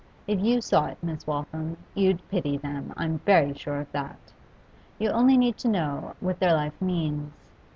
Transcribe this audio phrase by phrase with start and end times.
[0.25, 4.17] If you saw it, Miss Waltham, you'd pity them, I'm very sure of that!
[4.97, 7.31] You only need to know what their life means.